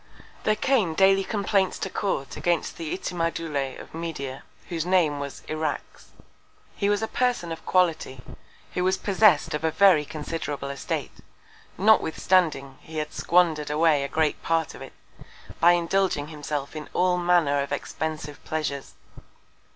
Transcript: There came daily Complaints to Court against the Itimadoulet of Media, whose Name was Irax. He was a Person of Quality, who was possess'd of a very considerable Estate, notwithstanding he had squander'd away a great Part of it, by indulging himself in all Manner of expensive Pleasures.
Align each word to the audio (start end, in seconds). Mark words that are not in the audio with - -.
There 0.45 0.55
came 0.55 0.95
daily 0.95 1.23
Complaints 1.23 1.77
to 1.77 1.87
Court 1.91 2.35
against 2.35 2.75
the 2.75 2.91
Itimadoulet 2.91 3.79
of 3.79 3.93
Media, 3.93 4.41
whose 4.69 4.83
Name 4.83 5.19
was 5.19 5.43
Irax. 5.47 6.05
He 6.75 6.89
was 6.89 7.03
a 7.03 7.07
Person 7.07 7.51
of 7.51 7.63
Quality, 7.67 8.19
who 8.73 8.83
was 8.83 8.97
possess'd 8.97 9.53
of 9.53 9.63
a 9.63 9.69
very 9.69 10.03
considerable 10.03 10.71
Estate, 10.71 11.11
notwithstanding 11.77 12.79
he 12.81 12.97
had 12.97 13.13
squander'd 13.13 13.69
away 13.69 14.03
a 14.03 14.07
great 14.07 14.41
Part 14.41 14.73
of 14.73 14.81
it, 14.81 14.93
by 15.59 15.73
indulging 15.73 16.29
himself 16.29 16.75
in 16.75 16.89
all 16.93 17.19
Manner 17.19 17.61
of 17.61 17.71
expensive 17.71 18.43
Pleasures. 18.43 18.95